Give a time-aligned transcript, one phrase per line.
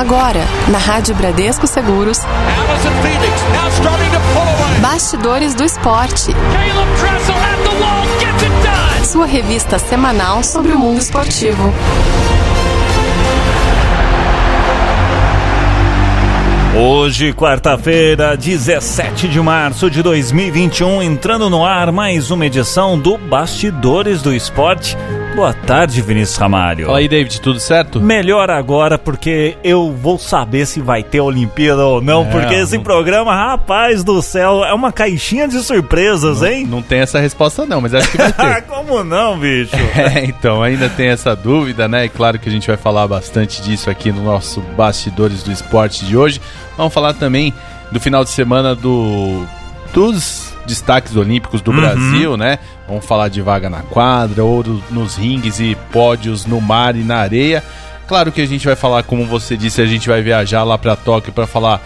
[0.00, 2.20] Agora, na Rádio Bradesco Seguros.
[4.80, 6.34] Bastidores do Esporte.
[9.04, 11.70] Sua revista semanal sobre o mundo esportivo.
[16.74, 24.22] Hoje, quarta-feira, 17 de março de 2021, entrando no ar mais uma edição do Bastidores
[24.22, 24.96] do Esporte.
[25.34, 26.86] Boa tarde, Vinícius Ramalho.
[26.86, 28.00] Fala aí, David, tudo certo?
[28.00, 32.76] Melhor agora, porque eu vou saber se vai ter Olimpíada ou não, é, porque esse
[32.76, 32.82] não...
[32.82, 36.66] programa, rapaz do céu, é uma caixinha de surpresas, não, hein?
[36.66, 38.62] Não tem essa resposta não, mas acho que vai ter.
[38.68, 39.70] Como não, bicho?
[40.00, 42.06] É, então, ainda tem essa dúvida, né?
[42.06, 46.04] E claro que a gente vai falar bastante disso aqui no nosso Bastidores do Esporte
[46.04, 46.40] de hoje.
[46.76, 47.52] Vamos falar também
[47.92, 49.44] do final de semana do
[49.92, 51.76] dos destaques olímpicos do uhum.
[51.78, 52.58] Brasil, né?
[52.86, 57.16] Vamos falar de vaga na quadra, ouro nos ringues e pódios no mar e na
[57.16, 57.62] areia.
[58.06, 60.96] Claro que a gente vai falar, como você disse, a gente vai viajar lá para
[60.96, 61.80] Tóquio para falar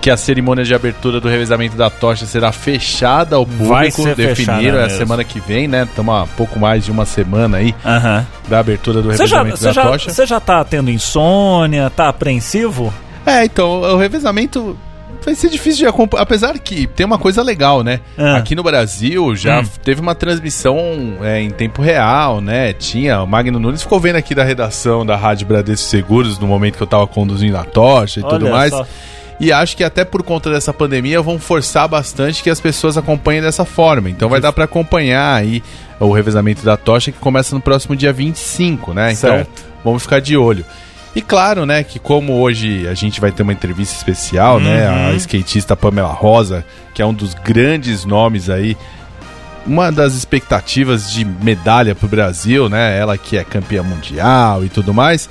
[0.00, 4.14] que a cerimônia de abertura do revezamento da tocha será fechada ao público.
[4.14, 5.82] Definiram é a semana que vem, né?
[5.82, 8.24] Estamos há pouco mais de uma semana aí uhum.
[8.48, 10.10] da abertura do revezamento já, da já, tocha.
[10.10, 12.92] Você já tá tendo insônia, tá apreensivo?
[13.26, 14.76] É, então, o revezamento
[15.28, 16.22] vai ser difícil de acompanhar.
[16.22, 18.00] Apesar que tem uma coisa legal, né?
[18.16, 18.36] Ah.
[18.36, 19.66] Aqui no Brasil já hum.
[19.82, 22.72] teve uma transmissão é, em tempo real, né?
[22.72, 23.22] Tinha.
[23.22, 26.82] O Magno Nunes ficou vendo aqui da redação da Rádio Bradesco Seguros no momento que
[26.82, 28.70] eu tava conduzindo a tocha e Olha tudo mais.
[28.70, 28.86] Só.
[29.40, 33.40] E acho que até por conta dessa pandemia vão forçar bastante que as pessoas acompanhem
[33.40, 34.10] dessa forma.
[34.10, 35.62] Então vai dar para acompanhar aí
[36.00, 39.12] o revezamento da tocha que começa no próximo dia 25, né?
[39.12, 39.64] Então certo.
[39.84, 40.64] vamos ficar de olho.
[41.14, 44.94] E claro, né, que como hoje a gente vai ter uma entrevista especial, né, uhum.
[44.94, 48.76] né, a skatista Pamela Rosa, que é um dos grandes nomes aí,
[49.66, 54.68] uma das expectativas de medalha para o Brasil, né, ela que é campeã mundial e
[54.68, 55.28] tudo mais,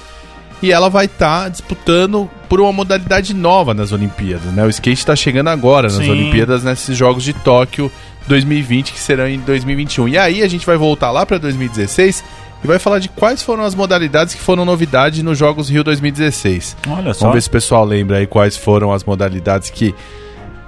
[0.62, 5.00] e ela vai estar tá disputando por uma modalidade nova nas Olimpíadas, né, o skate
[5.00, 6.10] está chegando agora nas Sim.
[6.10, 7.92] Olimpíadas, nesses Jogos de Tóquio
[8.28, 10.10] 2020, que serão em 2021.
[10.10, 12.24] E aí a gente vai voltar lá para 2016
[12.64, 16.78] e vai falar de quais foram as modalidades que foram novidade nos Jogos Rio 2016.
[16.90, 17.22] Olha só.
[17.22, 19.94] Vamos ver se o pessoal lembra aí quais foram as modalidades que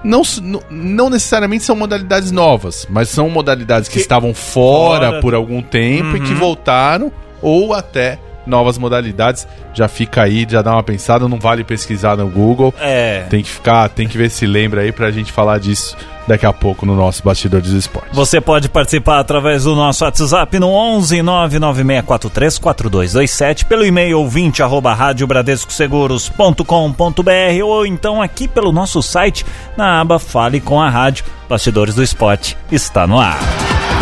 [0.04, 0.22] não,
[0.70, 5.62] não necessariamente são modalidades novas, mas são modalidades que, que estavam fora, fora, por algum
[5.62, 6.18] tempo uhum.
[6.18, 6.40] e que uhum.
[6.40, 7.12] voltaram
[7.42, 9.48] ou até novas modalidades.
[9.74, 12.74] Já fica aí, já dá uma pensada, não vale pesquisar no Google.
[12.80, 13.26] É.
[13.30, 15.96] Tem que ficar, tem que ver se lembra aí pra gente falar disso
[16.30, 18.10] daqui a pouco no nosso Bastidores do Esporte.
[18.14, 24.94] Você pode participar através do nosso WhatsApp no 11 99643 4227, pelo e-mail ouvinte arroba
[24.94, 29.46] radiobradescoseguros.com.br ou então aqui pelo nosso site
[29.76, 31.26] na aba Fale com a Rádio.
[31.50, 33.40] Bastidores do Esporte está no ar.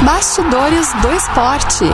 [0.03, 1.85] Bastidores do Esporte.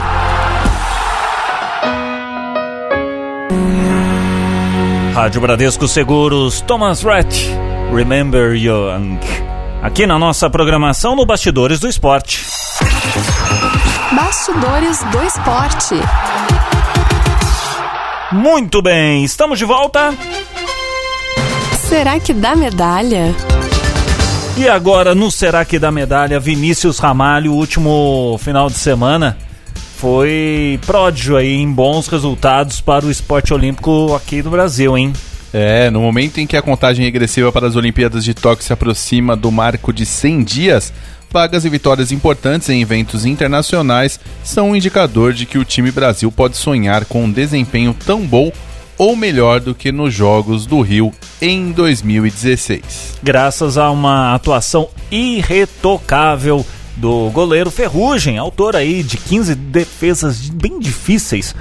[5.13, 7.47] Rádio Bradesco Seguros, Thomas Rett,
[7.93, 9.19] Remember Young
[9.79, 12.43] aqui na nossa programação no Bastidores do Esporte.
[14.11, 15.95] Bastidores do Esporte.
[18.31, 20.15] Muito bem, estamos de volta.
[21.77, 23.35] Será que dá medalha?
[24.57, 29.37] E agora no Será que dá medalha, Vinícius Ramalho, último final de semana
[30.03, 35.13] foi pródigio aí em bons resultados para o esporte olímpico aqui no Brasil, hein?
[35.53, 39.33] É, no momento em que a contagem regressiva para as Olimpíadas de Tóquio se aproxima
[39.33, 40.93] do marco de 100 dias,
[41.31, 46.29] vagas e vitórias importantes em eventos internacionais são um indicador de que o time Brasil
[46.29, 48.51] pode sonhar com um desempenho tão bom
[48.97, 53.19] ou melhor do que nos Jogos do Rio em 2016.
[53.23, 56.65] Graças a uma atuação irretocável
[56.95, 61.55] do goleiro Ferrugem, autor aí de 15 defesas bem difíceis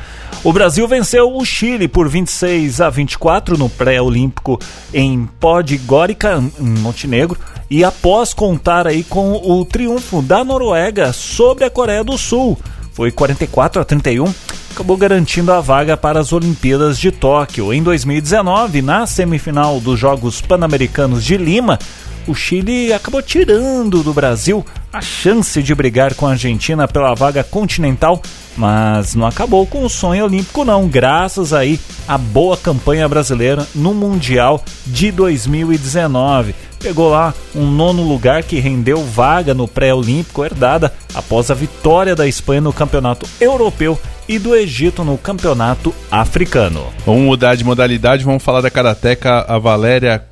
[0.44, 4.59] o Brasil venceu o Chile por 26 a 24 no pré-olímpico
[4.92, 7.38] em Podgorica, em Montenegro,
[7.71, 12.59] e após contar aí com o triunfo da Noruega sobre a Coreia do Sul,
[12.92, 14.34] foi 44 a 31,
[14.72, 17.72] acabou garantindo a vaga para as Olimpíadas de Tóquio.
[17.72, 21.78] Em 2019, na semifinal dos Jogos Pan-Americanos de Lima,
[22.27, 27.42] o Chile acabou tirando do Brasil a chance de brigar com a Argentina pela vaga
[27.42, 28.21] continental,
[28.57, 33.95] mas não acabou com o sonho olímpico não, graças aí à boa campanha brasileira no
[33.95, 36.54] Mundial de 2019.
[36.78, 42.27] Pegou lá um nono lugar que rendeu vaga no pré-olímpico herdada após a vitória da
[42.27, 43.98] Espanha no Campeonato Europeu
[44.28, 46.86] e do Egito no Campeonato Africano.
[47.07, 50.24] Vamos mudar de modalidade, vamos falar da karateca a Valéria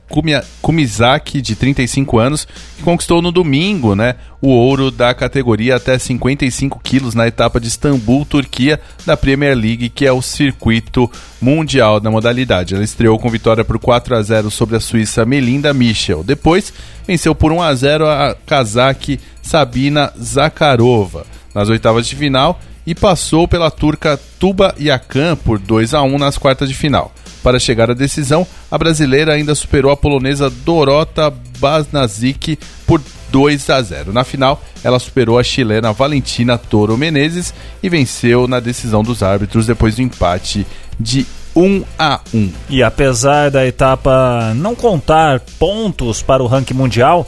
[0.61, 2.47] Kumizaki, de 35 anos,
[2.77, 7.69] que conquistou no domingo né, o ouro da categoria até 55 quilos na etapa de
[7.69, 11.11] Istambul, Turquia, da Premier League, que é o circuito
[11.41, 12.75] mundial da modalidade.
[12.75, 16.25] Ela estreou com vitória por 4 a 0 sobre a Suíça Melinda Michel.
[16.25, 16.73] Depois,
[17.07, 21.25] venceu por 1 a 0 a kazakh Sabina Zakharova.
[21.55, 26.39] Nas oitavas de final, e passou pela turca Tuba Yakan por 2 a 1 nas
[26.39, 27.13] quartas de final.
[27.43, 33.01] Para chegar à decisão, a brasileira ainda superou a polonesa Dorota Basnazik por
[33.31, 34.13] 2 a 0.
[34.13, 39.67] Na final, ela superou a chilena Valentina Toro Menezes e venceu na decisão dos árbitros
[39.67, 40.67] depois do empate
[40.99, 42.53] de 1 a 1.
[42.69, 47.27] E apesar da etapa não contar pontos para o ranking mundial,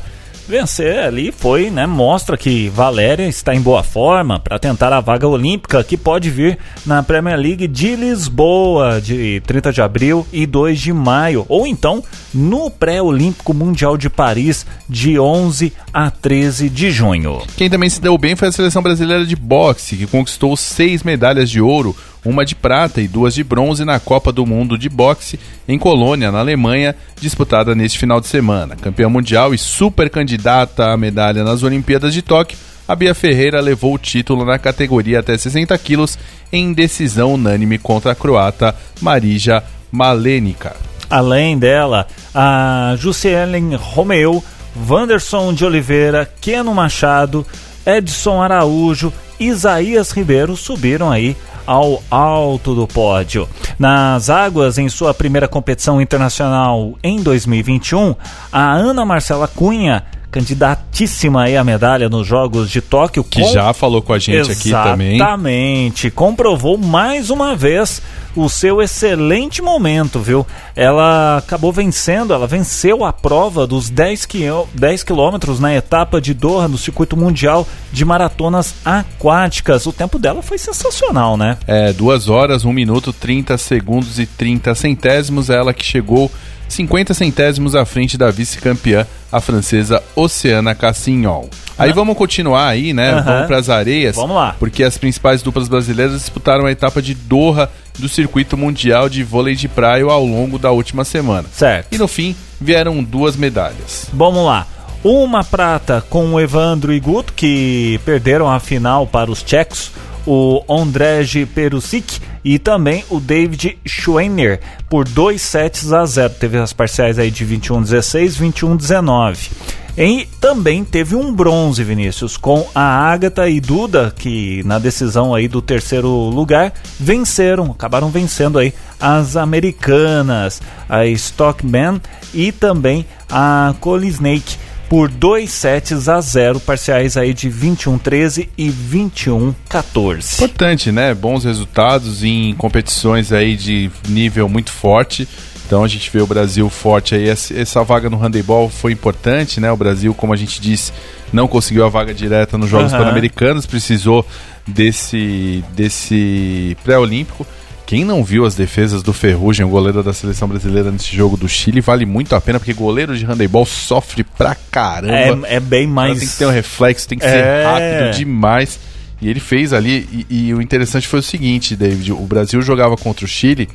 [0.48, 5.26] vencer ali foi, né, mostra que Valéria está em boa forma para tentar a vaga
[5.26, 10.80] olímpica que pode vir na Premier League de Lisboa de 30 de abril e 2
[10.80, 17.42] de maio, ou então no pré-olímpico mundial de Paris de 11 a 13 de junho.
[17.56, 21.50] Quem também se deu bem foi a seleção brasileira de boxe, que conquistou seis medalhas
[21.50, 25.38] de ouro, uma de prata e duas de bronze na Copa do Mundo de Boxe
[25.66, 28.76] em Colônia, na Alemanha, disputada neste final de semana.
[28.76, 32.56] Campeã mundial e super candidata à medalha nas Olimpíadas de Tóquio,
[32.86, 36.18] a Bia Ferreira levou o título na categoria até 60 quilos
[36.52, 40.91] em decisão unânime contra a croata Marija Malenica.
[41.12, 44.42] Além dela, a Jussielen Romeu,
[44.88, 47.46] Wanderson de Oliveira, Keno Machado,
[47.84, 51.36] Edson Araújo, Isaías Ribeiro subiram aí
[51.66, 53.46] ao alto do pódio.
[53.78, 58.14] Nas águas, em sua primeira competição internacional em 2021,
[58.50, 63.22] a Ana Marcela Cunha candidatíssima aí à medalha nos Jogos de Tóquio.
[63.22, 63.52] Que com...
[63.52, 65.14] já falou com a gente Exatamente, aqui também.
[65.16, 66.10] Exatamente.
[66.10, 68.00] Comprovou mais uma vez
[68.34, 70.46] o seu excelente momento, viu?
[70.74, 76.34] Ela acabou vencendo, ela venceu a prova dos 10, quil 10 quilômetros na etapa de
[76.34, 79.86] Doha no circuito mundial de maratonas aquáticas.
[79.86, 81.56] O tempo dela foi sensacional, né?
[81.66, 85.50] É, 2 horas, 1 minuto, 30 segundos e 30 centésimos.
[85.50, 86.30] Ela que chegou
[86.68, 91.48] 50 centésimos à frente da vice-campeã, a francesa Oceana Cassignol.
[91.78, 93.16] Aí vamos continuar aí, né?
[93.16, 93.22] Uhum.
[93.22, 94.16] Vamos para as areias.
[94.16, 94.56] Vamos lá.
[94.58, 99.54] Porque as principais duplas brasileiras disputaram a etapa de Doha do circuito mundial de vôlei
[99.54, 101.48] de praia ao longo da última semana.
[101.52, 101.94] Certo.
[101.94, 104.08] E no fim vieram duas medalhas.
[104.12, 104.66] Vamos lá.
[105.04, 109.90] Uma prata com o Evandro e Guto, que perderam a final para os tchecos
[110.26, 116.34] o Ondrej Perusic e também o David Schweiner por 2 sets a 0.
[116.34, 119.50] Teve as parciais aí de 21-16, 21-19.
[119.96, 125.48] E também teve um bronze, Vinícius, com a Agatha e Duda, que na decisão aí
[125.48, 132.00] do terceiro lugar venceram, acabaram vencendo aí as americanas, a Stockman
[132.32, 134.56] e também a Cole Snake
[134.88, 140.34] por 2 sets a 0, parciais aí de 21-13 e 21-14.
[140.34, 141.14] Importante, né?
[141.14, 145.26] Bons resultados em competições aí de nível muito forte.
[145.72, 147.30] Então a gente vê o Brasil forte aí.
[147.30, 149.72] Essa vaga no handebol foi importante, né?
[149.72, 150.92] O Brasil, como a gente disse,
[151.32, 152.98] não conseguiu a vaga direta nos Jogos uhum.
[152.98, 154.26] Pan-Americanos, precisou
[154.66, 157.46] desse, desse pré-olímpico.
[157.86, 161.48] Quem não viu as defesas do Ferrugem, o goleiro da seleção brasileira nesse jogo do
[161.48, 165.48] Chile, vale muito a pena, porque goleiro de handebol sofre pra caramba.
[165.48, 166.18] É, é bem mais.
[166.18, 167.30] Tem que ter um reflexo, tem que é...
[167.30, 168.78] ser rápido demais.
[169.22, 172.96] E ele fez ali, e, e, o interessante foi o seguinte, David: o Brasil jogava
[172.96, 173.70] contra o Chile,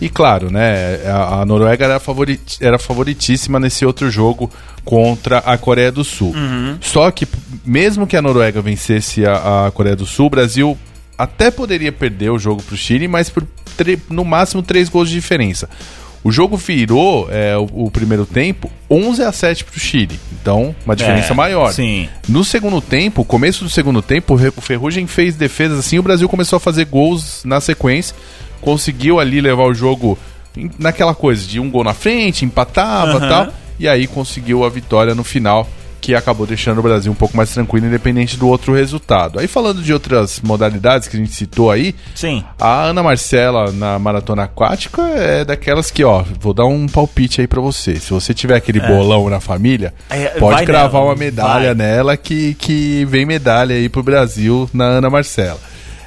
[0.00, 4.50] e claro, né, a, a Noruega era, favorit, era favoritíssima nesse outro jogo
[4.84, 6.32] contra a Coreia do Sul.
[6.34, 6.78] Uhum.
[6.80, 7.26] Só que,
[7.64, 10.78] mesmo que a Noruega vencesse a, a Coreia do Sul, o Brasil
[11.18, 13.46] até poderia perder o jogo para o Chile, mas por
[14.08, 15.68] no máximo três gols de diferença.
[16.26, 20.18] O jogo virou é, o, o, primeiro tempo 11 a 7 para o Chile.
[20.32, 21.72] Então, uma diferença é, maior.
[21.72, 22.08] Sim.
[22.28, 26.56] No segundo tempo, começo do segundo tempo, o Ferrugem fez defesas assim, o Brasil começou
[26.56, 28.16] a fazer gols na sequência,
[28.60, 30.18] conseguiu ali levar o jogo
[30.80, 33.28] naquela coisa de um gol na frente, empatava uhum.
[33.28, 35.68] tal, e aí conseguiu a vitória no final
[36.06, 39.40] que acabou deixando o Brasil um pouco mais tranquilo, independente do outro resultado.
[39.40, 42.44] Aí falando de outras modalidades que a gente citou aí, Sim.
[42.60, 47.48] a Ana Marcela na maratona aquática é daquelas que, ó, vou dar um palpite aí
[47.48, 47.96] para você.
[47.96, 48.86] Se você tiver aquele é.
[48.86, 51.86] bolão na família, é, pode cravar nela, uma medalha vai.
[51.86, 55.58] nela que, que vem medalha aí pro Brasil na Ana Marcela.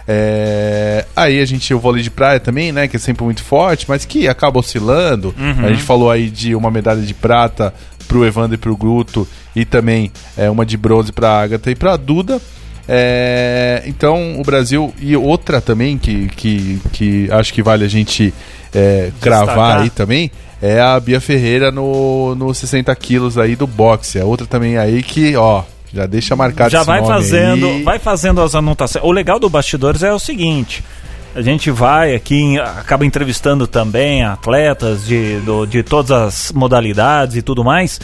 [0.07, 1.05] É...
[1.13, 2.87] Aí a gente o vôlei de praia também, né?
[2.87, 5.35] Que é sempre muito forte, mas que acaba oscilando.
[5.37, 5.65] Uhum.
[5.65, 7.73] A gente falou aí de uma medalha de prata
[8.09, 9.25] pro Evandro e pro Gruto
[9.55, 12.41] e também é, uma de bronze para Agatha e para Duda.
[12.91, 18.33] É, então o Brasil e outra também que, que, que acho que vale a gente
[18.73, 24.19] é, gravar aí também é a Bia Ferreira no, no 60 quilos aí do boxe.
[24.19, 25.63] A outra também aí que, ó,
[25.93, 27.83] já deixa marcado Já vai fazendo, aí.
[27.83, 29.05] vai fazendo as anotações.
[29.05, 30.83] O legal do bastidores é o seguinte.
[31.39, 37.41] A gente vai aqui, acaba entrevistando também atletas de, do, de todas as modalidades e
[37.41, 37.97] tudo mais.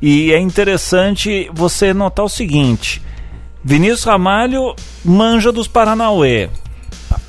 [0.00, 3.02] E é interessante você notar o seguinte:
[3.62, 6.48] Vinícius Ramalho manja dos Paranauê.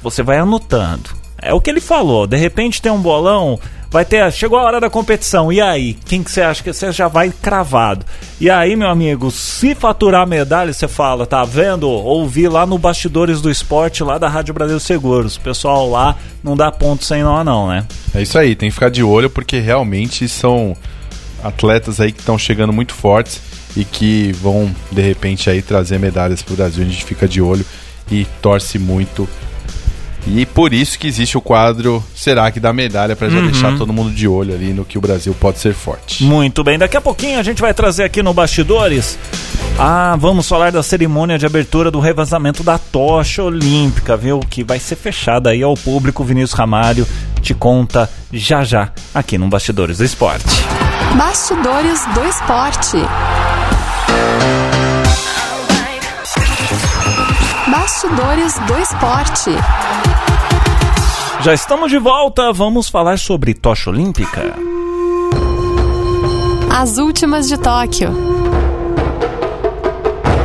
[0.02, 1.10] Você vai anotando.
[1.38, 2.26] É o que ele falou.
[2.26, 3.60] De repente tem um bolão,
[3.92, 4.32] vai ter.
[4.32, 5.52] Chegou a hora da competição.
[5.52, 5.94] E aí?
[6.06, 8.06] Quem que você acha que você já vai cravado?
[8.40, 11.88] E aí, meu amigo, se faturar medalha, você fala, tá vendo?
[11.90, 15.36] Ouvi lá no Bastidores do Esporte, lá da Rádio Brasil Seguros.
[15.36, 17.86] O pessoal lá não dá ponto sem nó, não, né?
[18.16, 20.76] É isso aí, tem que ficar de olho porque realmente são
[21.44, 23.42] atletas aí que estão chegando muito fortes
[23.76, 26.84] e que vão de repente aí trazer medalhas para o Brasil.
[26.84, 27.66] A gente fica de olho
[28.10, 29.28] e torce muito.
[30.28, 33.48] E por isso que existe o quadro Será que dá medalha para já uhum.
[33.48, 36.24] deixar todo mundo de olho ali no que o Brasil pode ser forte.
[36.24, 39.18] Muito bem, daqui a pouquinho a gente vai trazer aqui no bastidores
[39.84, 44.40] ah, vamos falar da cerimônia de abertura do revezamento da tocha olímpica, viu?
[44.40, 46.24] Que vai ser fechada aí ao público.
[46.24, 47.08] Vinícius Ramalho
[47.42, 50.46] te conta já já aqui no Bastidores do Esporte.
[51.18, 52.98] Bastidores do Esporte.
[57.72, 59.52] Bastidores do Esporte.
[61.42, 64.54] Já estamos de volta, vamos falar sobre tocha olímpica.
[66.70, 68.12] As últimas de Tóquio.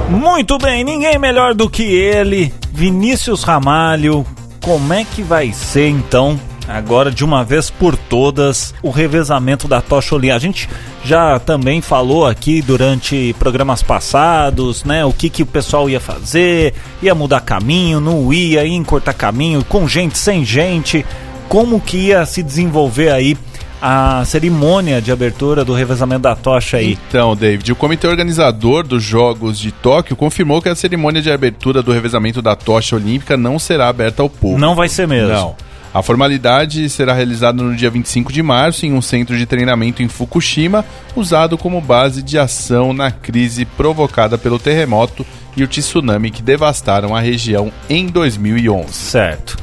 [0.09, 4.25] Muito bem, ninguém melhor do que ele, Vinícius Ramalho.
[4.63, 9.81] Como é que vai ser então agora de uma vez por todas o revezamento da
[9.81, 10.37] tocha olímpica.
[10.37, 10.69] A gente
[11.05, 16.75] já também falou aqui durante programas passados, né, o que que o pessoal ia fazer,
[17.03, 21.05] ia mudar caminho, não ia, ia encurtar caminho, com gente, sem gente,
[21.49, 23.37] como que ia se desenvolver aí
[23.81, 26.99] a cerimônia de abertura do revezamento da tocha aí.
[27.09, 31.83] Então, David, o comitê organizador dos Jogos de Tóquio confirmou que a cerimônia de abertura
[31.83, 34.61] do revezamento da tocha olímpica não será aberta ao público.
[34.61, 35.29] Não vai ser mesmo.
[35.29, 35.55] Não.
[35.93, 40.09] A formalidade será realizada no dia 25 de março em um centro de treinamento em
[40.09, 45.27] Fukushima, usado como base de ação na crise provocada pelo terremoto
[45.57, 48.93] e o tsunami que devastaram a região em 2011.
[48.93, 49.57] Certo.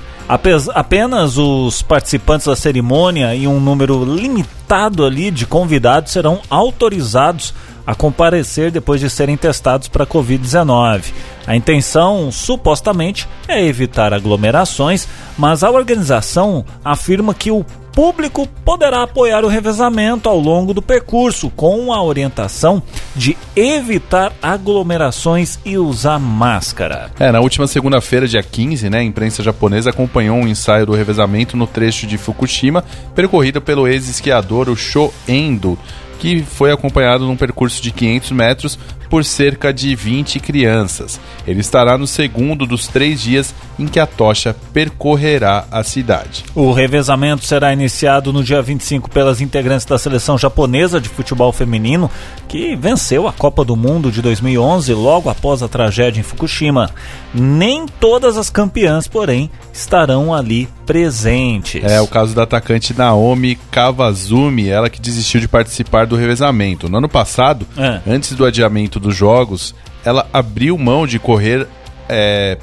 [0.74, 7.54] Apenas os participantes da cerimônia e um número limitado ali de convidados serão autorizados
[7.86, 11.14] a comparecer depois de serem testados para Covid-19.
[11.46, 19.46] A intenção, supostamente, é evitar aglomerações, mas a organização afirma que o público poderá apoiar
[19.46, 22.82] o revezamento ao longo do percurso, com a orientação
[23.16, 27.12] de evitar aglomerações e usar máscara.
[27.20, 31.56] É, na última segunda-feira, dia 15, né, a imprensa japonesa acompanhou um ensaio do revezamento
[31.56, 35.78] no trecho de Fukushima, percorrido pelo ex-esquiador Sho Endo
[36.24, 38.80] que foi acompanhado num percurso de 500 metros
[39.14, 41.20] por cerca de 20 crianças.
[41.46, 46.44] Ele estará no segundo dos três dias em que a tocha percorrerá a cidade.
[46.56, 52.10] O revezamento será iniciado no dia 25 pelas integrantes da seleção japonesa de futebol feminino,
[52.48, 56.90] que venceu a Copa do Mundo de 2011 logo após a tragédia em Fukushima.
[57.32, 61.84] Nem todas as campeãs, porém, estarão ali presentes.
[61.84, 66.90] É o caso da atacante Naomi Kawazumi, ela que desistiu de participar do revezamento.
[66.90, 68.02] No ano passado, é.
[68.08, 71.68] antes do adiamento dos jogos, ela abriu mão de correr
[72.10, 72.58] é,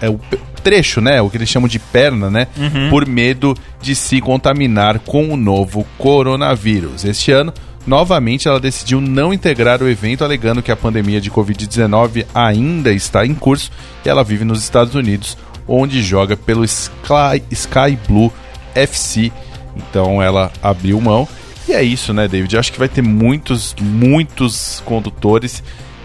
[0.00, 0.18] é, o
[0.62, 1.20] trecho, né?
[1.20, 2.48] O que eles chamam de perna, né?
[2.56, 2.90] Uhum.
[2.90, 7.04] Por medo de se contaminar com o novo coronavírus.
[7.04, 7.52] Este ano,
[7.86, 13.26] novamente, ela decidiu não integrar o evento, alegando que a pandemia de Covid-19 ainda está
[13.26, 13.70] em curso
[14.04, 15.36] e ela vive nos Estados Unidos,
[15.68, 18.32] onde joga pelo Sky, Sky Blue
[18.74, 19.30] FC.
[19.76, 21.28] Então ela abriu mão.
[21.68, 22.54] E é isso, né, David?
[22.54, 25.62] Eu acho que vai ter muitos, muitos condutores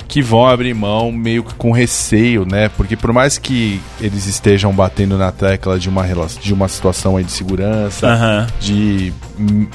[0.07, 2.67] que vão abrir mão meio que com receio, né?
[2.69, 6.03] Porque por mais que eles estejam batendo na tecla de uma,
[6.41, 8.47] de uma situação aí de segurança, uhum.
[8.59, 9.13] de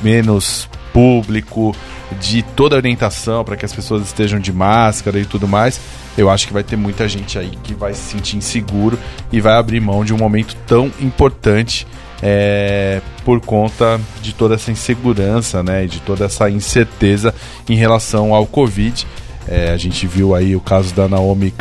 [0.03, 1.75] menos público,
[2.21, 5.81] de toda a orientação para que as pessoas estejam de máscara e tudo mais,
[6.19, 8.99] eu acho que vai ter muita gente aí que vai se sentir inseguro
[9.33, 11.87] e vai abrir mão de um momento tão importante
[12.27, 17.35] é, por conta de toda essa insegurança, né, de toda essa incerteza
[17.69, 19.07] em relação ao Covid.
[19.47, 21.53] É, a gente viu aí o caso da Naomi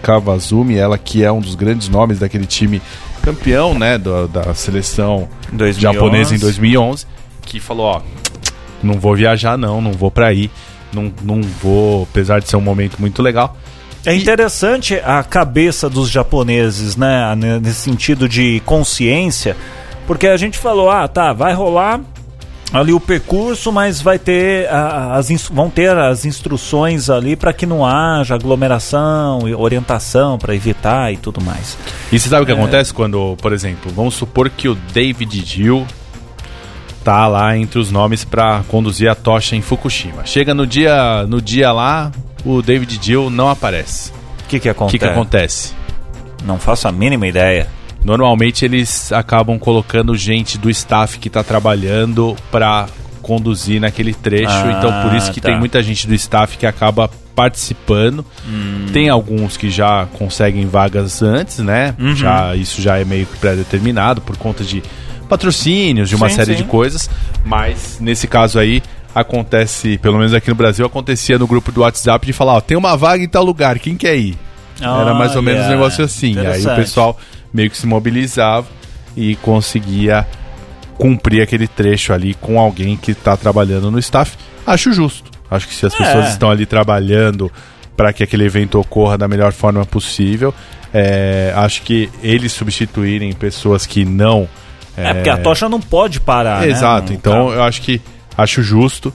[0.00, 2.80] Kawazumi, ela que é um dos grandes nomes daquele time
[3.20, 5.80] campeão, né, do, da seleção 2011.
[5.80, 7.06] japonesa em 2011,
[7.42, 8.00] que falou, ó,
[8.82, 10.50] não vou viajar não, não vou para aí,
[10.94, 13.54] não, não vou, apesar de ser um momento muito legal.
[14.06, 19.54] É interessante a cabeça dos japoneses, né, nesse sentido de consciência,
[20.10, 22.00] porque a gente falou, ah, tá, vai rolar
[22.72, 27.86] ali o percurso, mas vai ter as vão ter as instruções ali para que não
[27.86, 31.78] haja aglomeração, orientação para evitar e tudo mais.
[32.10, 32.56] E você sabe o que é...
[32.56, 35.86] acontece quando, por exemplo, vamos supor que o David Gill
[37.04, 40.26] tá lá entre os nomes para conduzir a tocha em Fukushima.
[40.26, 42.10] Chega no dia no dia lá,
[42.44, 44.10] o David Gill não aparece.
[44.42, 44.96] O que que acontece?
[44.96, 45.72] O que, que acontece?
[46.44, 47.68] Não faço a mínima ideia.
[48.04, 52.86] Normalmente eles acabam colocando gente do staff que está trabalhando para
[53.20, 54.52] conduzir naquele trecho.
[54.52, 55.50] Ah, então por isso que tá.
[55.50, 58.24] tem muita gente do staff que acaba participando.
[58.46, 58.86] Hum.
[58.92, 61.94] Tem alguns que já conseguem vagas antes, né?
[61.98, 62.16] Uhum.
[62.16, 64.82] Já isso já é meio que pré-determinado por conta de
[65.28, 66.62] patrocínios, de uma sim, série sim.
[66.62, 67.08] de coisas.
[67.44, 68.82] Mas nesse caso aí
[69.14, 72.76] acontece, pelo menos aqui no Brasil, acontecia no grupo do WhatsApp de falar, ó, tem
[72.76, 74.36] uma vaga em tal lugar, quem quer ir?
[74.80, 75.42] Era mais ou yeah.
[75.42, 76.38] menos um negócio assim.
[76.38, 77.18] Aí o pessoal
[77.52, 78.66] meio que se mobilizava
[79.16, 80.26] e conseguia
[80.96, 84.36] cumprir aquele trecho ali com alguém que está trabalhando no staff.
[84.66, 85.30] Acho justo.
[85.50, 85.96] Acho que se as é.
[85.96, 87.50] pessoas estão ali trabalhando
[87.96, 90.54] para que aquele evento ocorra da melhor forma possível,
[90.92, 94.48] é, acho que eles substituírem pessoas que não.
[94.96, 96.60] É, é porque a tocha não pode parar.
[96.60, 96.68] Né?
[96.68, 97.10] Exato.
[97.10, 97.18] Né?
[97.18, 97.54] Então tá.
[97.54, 98.00] eu acho que
[98.36, 99.12] acho justo.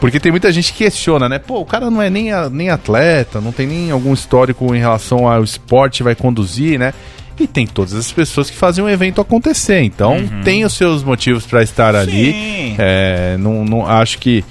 [0.00, 1.40] Porque tem muita gente que questiona, né?
[1.40, 4.78] Pô, o cara não é nem, a, nem atleta, não tem nem algum histórico em
[4.78, 6.94] relação ao esporte, vai conduzir, né?
[7.38, 9.82] E tem todas as pessoas que fazem o evento acontecer.
[9.82, 10.42] Então, uhum.
[10.42, 12.00] tem os seus motivos para estar Sim.
[12.00, 12.74] ali.
[12.78, 14.44] É, não, não, acho que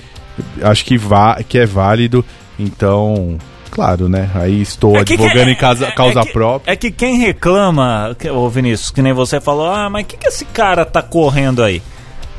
[0.61, 2.23] acho que, vá, que é válido.
[2.59, 3.37] Então,
[3.69, 4.29] claro, né?
[4.33, 6.71] Aí estou é advogando que, em casa, é, causa é que, própria.
[6.71, 10.27] É que quem reclama, ô Vinícius, que nem você falou, ah, mas o que, que
[10.27, 11.81] esse cara tá correndo aí?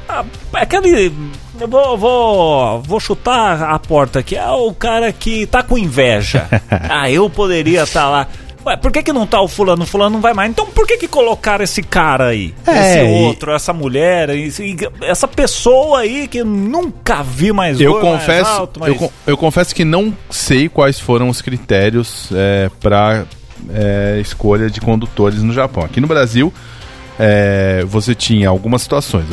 [0.09, 0.25] Ah,
[0.55, 1.13] é aquele.
[1.61, 4.37] Eu vou, vou, vou chutar a porta aqui.
[4.37, 6.49] É o cara que tá com inveja.
[6.89, 8.29] ah, eu poderia estar tá lá.
[8.67, 9.85] Ué, por que, que não tá o fulano?
[9.85, 10.51] O fulano não vai mais.
[10.51, 12.55] Então por que, que colocaram esse cara aí?
[12.67, 18.51] É, esse outro, essa mulher, esse, essa pessoa aí que nunca vi mais eu confesso,
[18.51, 19.01] mais alto, mas...
[19.01, 23.25] eu, eu, confesso que não sei quais foram os critérios é, para
[23.71, 25.85] é, escolha de condutores no Japão.
[25.85, 26.53] Aqui no Brasil,
[27.19, 29.27] é, você tinha algumas situações.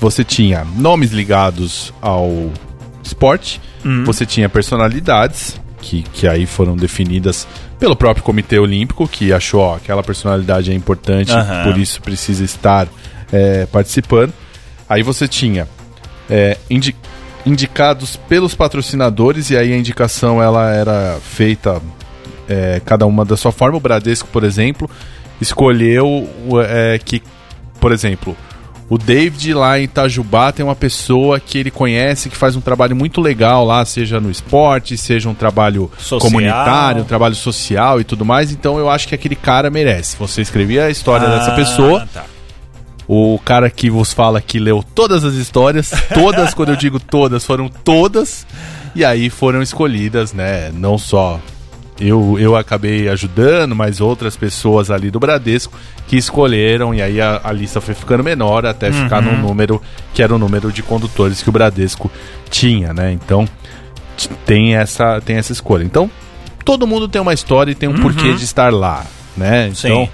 [0.00, 2.50] Você tinha nomes ligados ao
[3.02, 4.04] esporte, hum.
[4.04, 7.46] você tinha personalidades, que, que aí foram definidas
[7.78, 11.64] pelo próprio Comitê Olímpico, que achou ó, aquela personalidade é importante, uhum.
[11.64, 12.88] por isso precisa estar
[13.30, 14.32] é, participando.
[14.88, 15.68] Aí você tinha
[16.30, 16.94] é, indi
[17.44, 21.82] indicados pelos patrocinadores, e aí a indicação ela era feita
[22.48, 23.76] é, cada uma da sua forma.
[23.76, 24.88] O Bradesco, por exemplo,
[25.40, 26.28] escolheu
[26.68, 27.20] é, que,
[27.80, 28.36] por exemplo,
[28.92, 32.94] o David lá em Itajubá tem uma pessoa que ele conhece que faz um trabalho
[32.94, 36.20] muito legal lá, seja no esporte, seja um trabalho social.
[36.20, 38.52] comunitário, um trabalho social e tudo mais.
[38.52, 40.14] Então eu acho que aquele cara merece.
[40.18, 42.06] Você escrevia a história ah, dessa pessoa.
[42.12, 42.26] Tá.
[43.08, 47.46] O cara que vos fala que leu todas as histórias, todas, quando eu digo todas,
[47.46, 48.46] foram todas,
[48.94, 50.70] e aí foram escolhidas, né?
[50.70, 51.40] Não só
[52.08, 55.72] eu, eu acabei ajudando, mas outras pessoas ali do Bradesco
[56.08, 59.02] que escolheram, e aí a, a lista foi ficando menor até uhum.
[59.04, 59.80] ficar no número
[60.12, 62.10] que era o número de condutores que o Bradesco
[62.50, 63.12] tinha, né?
[63.12, 63.48] Então
[64.44, 65.84] tem essa, tem essa escolha.
[65.84, 66.10] Então,
[66.64, 68.02] todo mundo tem uma história e tem um uhum.
[68.02, 69.68] porquê de estar lá, né?
[69.68, 70.08] Então, Sim.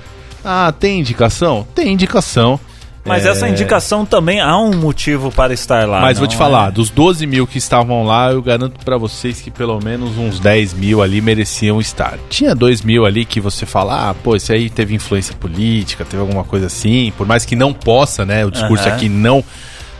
[0.44, 1.66] ah, tem indicação?
[1.74, 2.60] Tem indicação.
[3.04, 3.30] Mas é...
[3.30, 6.00] essa indicação também há um motivo para estar lá.
[6.00, 6.72] Mas vou te falar, é?
[6.72, 10.74] dos 12 mil que estavam lá, eu garanto para vocês que pelo menos uns 10
[10.74, 12.18] mil ali mereciam estar.
[12.28, 16.20] Tinha 2 mil ali que você fala, ah, pô, esse aí teve influência política, teve
[16.20, 18.44] alguma coisa assim, por mais que não possa, né?
[18.44, 18.94] O discurso uhum.
[18.94, 19.44] aqui não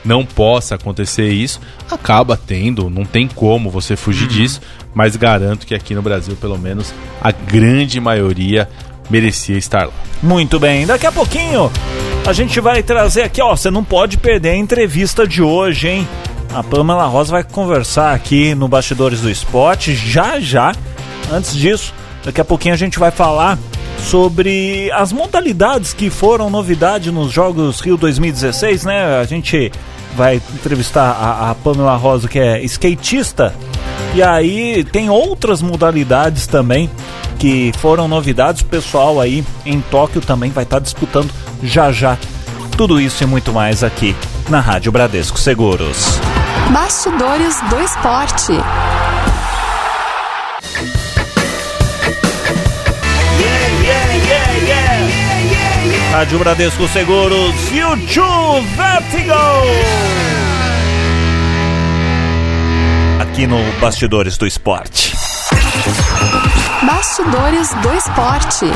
[0.05, 4.29] não possa acontecer isso, acaba tendo, não tem como você fugir uhum.
[4.29, 4.61] disso,
[4.95, 8.69] mas garanto que aqui no Brasil, pelo menos, a grande maioria
[9.11, 9.93] merecia estar lá.
[10.23, 11.71] Muito bem, daqui a pouquinho
[12.27, 16.09] a gente vai trazer aqui, ó, você não pode perder a entrevista de hoje, hein?
[16.53, 20.75] A Pamela Rosa vai conversar aqui no Bastidores do Esporte já já.
[21.31, 21.95] Antes disso,
[22.25, 23.59] daqui a pouquinho a gente vai falar
[23.99, 29.21] sobre as modalidades que foram novidade nos Jogos Rio 2016, né?
[29.21, 29.71] A gente
[30.17, 33.55] vai entrevistar a, a Pamela Rosa, que é skatista,
[34.15, 36.91] e aí tem outras modalidades também
[37.39, 38.63] que foram novidades.
[38.63, 41.31] O pessoal aí em Tóquio também vai estar disputando
[41.63, 42.17] já já.
[42.77, 44.15] Tudo isso e muito mais aqui
[44.49, 46.19] na Rádio Bradesco Seguros.
[46.73, 48.53] Bastidores do Esporte.
[56.13, 59.35] Rádio Bradesco Seguros, YouTube Vertigo.
[63.21, 65.15] Aqui no Bastidores do Esporte.
[66.83, 68.67] Bastidores do Esporte.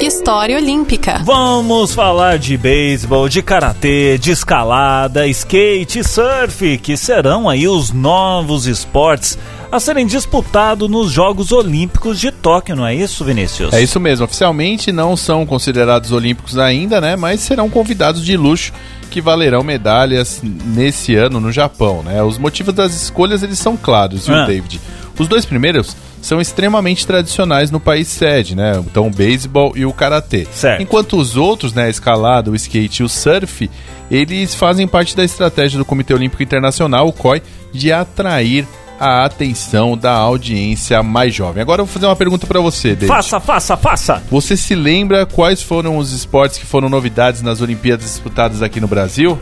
[0.00, 1.20] história olímpica.
[1.24, 7.90] Vamos falar de beisebol, de karatê, de escalada, skate e surf, que serão aí os
[7.90, 9.38] novos esportes
[9.74, 13.72] a serem disputados nos Jogos Olímpicos de Tóquio, não é isso, Vinícius?
[13.72, 14.24] É isso mesmo.
[14.24, 17.16] Oficialmente não são considerados olímpicos ainda, né?
[17.16, 18.72] Mas serão convidados de luxo
[19.10, 22.22] que valerão medalhas nesse ano no Japão, né?
[22.22, 24.46] Os motivos das escolhas eles são claros, viu, ah.
[24.46, 24.80] David?
[25.18, 28.74] Os dois primeiros são extremamente tradicionais no país sede, né?
[28.78, 30.46] Então, o beisebol e o karatê.
[30.52, 30.82] Certo.
[30.82, 33.68] Enquanto os outros, né, a escalada, o skate e o surf,
[34.08, 39.96] eles fazem parte da estratégia do Comitê Olímpico Internacional, o COI, de atrair a atenção
[39.96, 41.60] da audiência mais jovem.
[41.60, 43.08] Agora eu vou fazer uma pergunta para você, David.
[43.08, 44.22] Faça, faça, faça!
[44.30, 48.88] Você se lembra quais foram os esportes que foram novidades nas Olimpíadas disputadas aqui no
[48.88, 49.38] Brasil?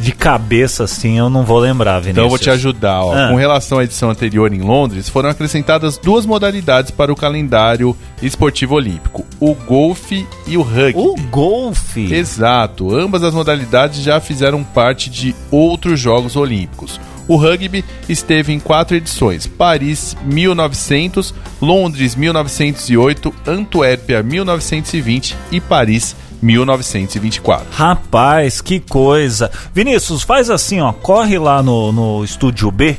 [0.00, 2.12] De cabeça, assim, eu não vou lembrar, Vinícius.
[2.12, 3.02] Então eu vou te ajudar.
[3.02, 3.14] Ó.
[3.14, 3.28] Ah.
[3.28, 8.74] Com relação à edição anterior em Londres, foram acrescentadas duas modalidades para o calendário esportivo
[8.74, 10.94] olímpico: o golfe e o rugby.
[10.96, 12.12] O golfe?
[12.12, 12.94] Exato.
[12.94, 17.00] Ambas as modalidades já fizeram parte de outros Jogos Olímpicos.
[17.26, 27.66] O rugby esteve em quatro edições: Paris 1900, Londres 1908, Antuérpia 1920 e Paris 1924.
[27.70, 29.50] Rapaz, que coisa!
[29.72, 32.96] Vinícius, faz assim, ó, corre lá no, no estúdio B,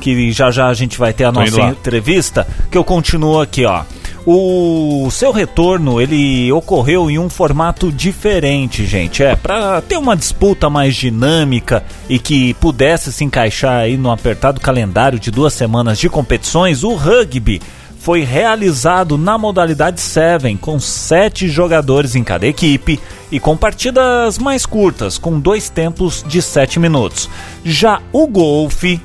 [0.00, 3.64] que já já a gente vai ter a Tô nossa entrevista, que eu continuo aqui,
[3.64, 3.84] ó.
[4.32, 9.24] O seu retorno ele ocorreu em um formato diferente, gente.
[9.24, 14.60] É para ter uma disputa mais dinâmica e que pudesse se encaixar aí no apertado
[14.60, 16.84] calendário de duas semanas de competições.
[16.84, 17.60] O rugby
[17.98, 23.00] foi realizado na modalidade 7, com sete jogadores em cada equipe
[23.32, 27.28] e com partidas mais curtas, com dois tempos de sete minutos.
[27.64, 29.00] Já o golfe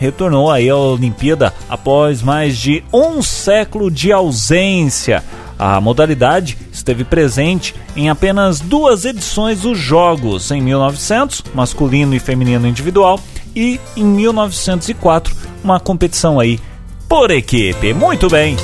[0.00, 5.22] retornou aí à Olimpíada após mais de um século de ausência.
[5.58, 12.66] A modalidade esteve presente em apenas duas edições dos Jogos, em 1900, masculino e feminino
[12.66, 13.20] individual,
[13.54, 16.58] e em 1904, uma competição aí
[17.06, 17.92] por equipe.
[17.92, 18.56] Muito bem.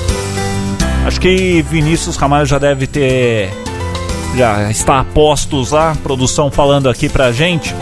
[1.05, 3.51] Acho que Vinícius Ramalho já deve ter
[4.35, 7.73] já está a postos lá, produção falando aqui pra gente.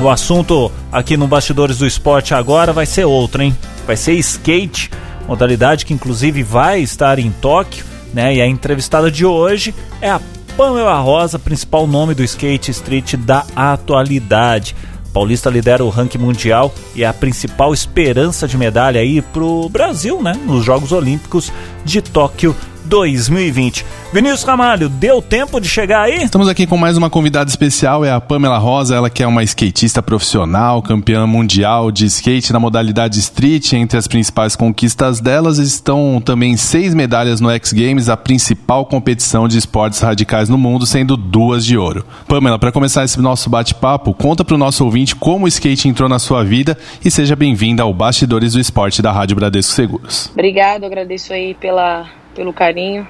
[0.00, 3.56] O assunto aqui no Bastidores do Esporte agora vai ser outro, hein?
[3.86, 4.90] Vai ser skate,
[5.28, 8.34] modalidade que inclusive vai estar em Tóquio, né?
[8.34, 10.20] E a entrevistada de hoje é a
[10.56, 14.74] Pamela Rosa, principal nome do skate street da atualidade.
[15.12, 20.22] Paulista lidera o ranking mundial e é a principal esperança de medalha aí pro Brasil,
[20.22, 20.32] né?
[20.46, 21.52] Nos Jogos Olímpicos
[21.84, 22.56] de Tóquio
[22.92, 23.86] 2020.
[24.12, 26.24] Vinícius Ramalho, deu tempo de chegar aí?
[26.24, 29.42] Estamos aqui com mais uma convidada especial, é a Pamela Rosa, ela que é uma
[29.42, 33.72] skatista profissional, campeã mundial de skate na modalidade street.
[33.72, 39.48] Entre as principais conquistas delas estão também seis medalhas no X Games, a principal competição
[39.48, 42.04] de esportes radicais no mundo, sendo duas de ouro.
[42.28, 46.10] Pamela, para começar esse nosso bate-papo, conta para o nosso ouvinte como o skate entrou
[46.10, 50.28] na sua vida e seja bem-vinda ao Bastidores do Esporte da Rádio Bradesco Seguros.
[50.34, 53.06] Obrigado, agradeço aí pela, pelo carinho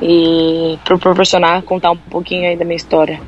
[0.00, 3.20] e por proporcionar contar um pouquinho aí da minha história.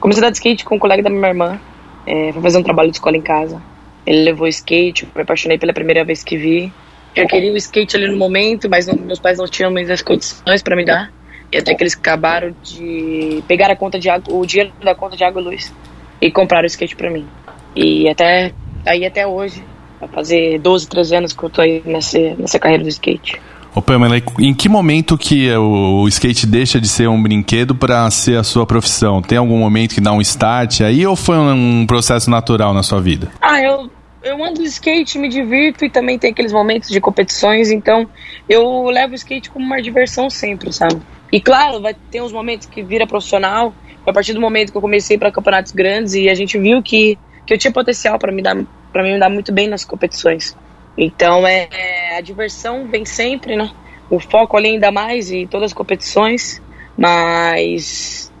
[0.00, 1.60] Comecei a dar skate com um colega da minha irmã,
[2.06, 3.62] é, fazer um trabalho de escola em casa.
[4.04, 6.72] Ele levou skate, me apaixonei pela primeira vez que vi.
[7.14, 10.62] Eu queria o skate ali no momento, mas não, meus pais não tinham as condições
[10.62, 11.10] para me dar.
[11.50, 15.16] E até que eles acabaram de pegar a conta de água, o dinheiro da conta
[15.16, 15.72] de água e luz
[16.20, 17.26] e compraram o skate para mim.
[17.74, 18.52] E até
[18.84, 19.62] aí até hoje,
[20.00, 23.40] vai fazer 12, 13 anos que eu tô aí nessa, nessa carreira do skate.
[23.76, 28.38] Ô Pamela, em que momento que o skate deixa de ser um brinquedo para ser
[28.38, 29.20] a sua profissão?
[29.20, 33.02] Tem algum momento que dá um start aí ou foi um processo natural na sua
[33.02, 33.30] vida?
[33.38, 33.90] Ah, eu,
[34.22, 38.08] eu ando de skate, me divirto e também tem aqueles momentos de competições, então
[38.48, 40.96] eu levo o skate como uma diversão sempre, sabe?
[41.30, 43.74] E claro, vai ter uns momentos que vira profissional,
[44.06, 47.18] a partir do momento que eu comecei para campeonatos grandes e a gente viu que,
[47.44, 48.56] que eu tinha potencial para me dar
[48.90, 50.56] para me dar muito bem nas competições.
[50.96, 53.70] Então é, a diversão vem sempre, né?
[54.08, 56.62] O foco ali ainda mais e todas as competições,
[56.96, 58.32] mas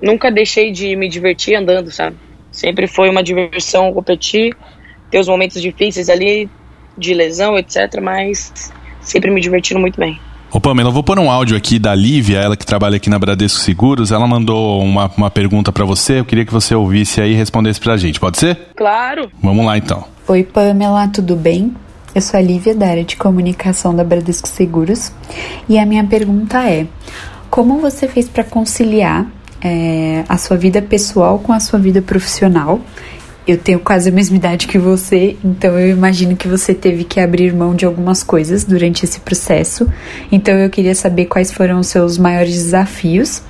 [0.00, 2.16] nunca deixei de me divertir andando, sabe?
[2.50, 4.56] Sempre foi uma diversão competir,
[5.10, 6.48] ter os momentos difíceis ali
[6.96, 10.18] de lesão, etc, mas sempre me divertindo muito bem.
[10.52, 13.18] Ô Pamela, eu vou pôr um áudio aqui da Lívia, ela que trabalha aqui na
[13.18, 14.12] Bradesco Seguros.
[14.12, 16.20] Ela mandou uma, uma pergunta para você.
[16.20, 18.20] Eu queria que você ouvisse aí e respondesse pra gente.
[18.20, 18.56] Pode ser?
[18.76, 19.28] Claro.
[19.42, 20.04] Vamos lá então.
[20.28, 21.74] Oi Pamela, tudo bem?
[22.14, 25.12] Eu sou a Lívia, da área de comunicação da Bradesco Seguros,
[25.68, 26.86] e a minha pergunta é:
[27.50, 29.26] como você fez para conciliar
[29.60, 32.80] é, a sua vida pessoal com a sua vida profissional?
[33.46, 37.20] eu tenho quase a mesma idade que você, então eu imagino que você teve que
[37.20, 39.86] abrir mão de algumas coisas durante esse processo.
[40.32, 43.42] Então eu queria saber quais foram os seus maiores desafios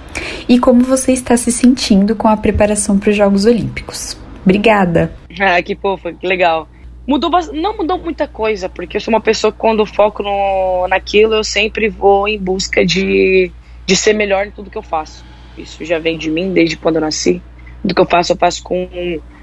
[0.49, 4.17] e como você está se sentindo com a preparação para os Jogos Olímpicos.
[4.45, 5.13] Obrigada.
[5.41, 6.69] Ah, que fofa, que legal.
[7.07, 11.35] Mudou, não mudou muita coisa, porque eu sou uma pessoa que quando foco no, naquilo,
[11.35, 13.53] eu sempre vou em busca de,
[13.85, 15.25] de ser melhor em tudo que eu faço.
[15.57, 17.43] Isso já vem de mim desde quando eu nasci.
[17.83, 18.89] Tudo que eu faço, eu faço com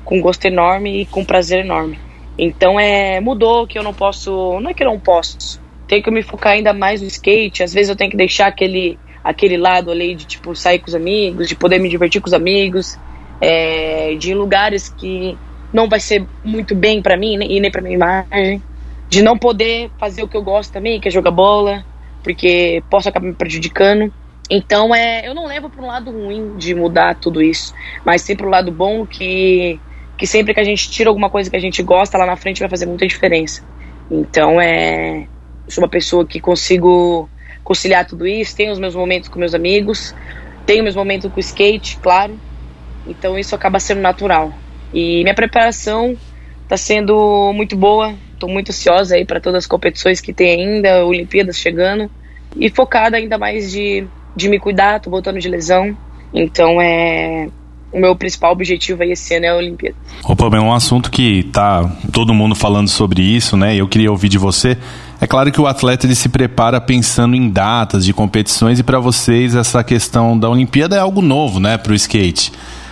[0.04, 2.00] com gosto enorme e com prazer enorme.
[2.38, 6.12] Então é mudou que eu não posso, não é que eu não posso, tenho que
[6.12, 7.64] me focar ainda mais no skate.
[7.64, 10.96] Às vezes eu tenho que deixar aquele aquele lado ali de tipo sair com os
[10.96, 12.98] amigos, de poder me divertir com os amigos,
[13.40, 15.38] é, de lugares que
[15.74, 18.62] não vai ser muito bem para mim e nem para minha imagem,
[19.10, 21.86] de não poder fazer o que eu gosto também, que é jogar bola,
[22.24, 24.12] porque posso acabar me prejudicando.
[24.50, 27.74] Então é, eu não levo para um lado ruim de mudar tudo isso,
[28.06, 29.80] mas sim para o lado bom que
[30.22, 32.60] que sempre que a gente tira alguma coisa que a gente gosta, lá na frente
[32.60, 33.64] vai fazer muita diferença.
[34.10, 35.22] Então, é,
[35.66, 37.28] eu sou uma pessoa que consigo
[37.64, 40.14] conciliar tudo isso, tenho os meus momentos com meus amigos,
[40.64, 42.40] tenho meus momentos com o skate, claro.
[43.08, 44.54] Então, isso acaba sendo natural.
[44.94, 46.18] E minha preparação
[46.64, 51.06] está sendo muito boa, estou muito ansiosa aí para todas as competições que tem ainda,
[51.06, 52.10] Olimpíadas chegando,
[52.56, 55.96] e focada ainda mais de, de me cuidar, tô voltando de lesão.
[56.34, 57.50] Então, é,
[57.92, 59.96] o meu principal objetivo aí esse ano é a Olimpíada.
[60.24, 63.76] Opa, é um assunto que tá todo mundo falando sobre isso, né?
[63.76, 64.78] Eu queria ouvir de você.
[65.20, 69.00] É claro que o atleta ele se prepara pensando em datas de competições e para
[69.00, 72.52] vocês essa questão da Olimpíada é algo novo, né, para o skate.